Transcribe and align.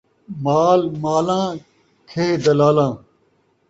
مال 0.43 0.81
مالاں، 1.03 1.47
کھیہ 2.09 2.37
دلالاں 2.43 2.91